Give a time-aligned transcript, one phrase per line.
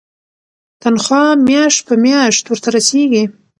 [0.81, 3.23] تنخوا میاشت په میاشت ورته رسیږي.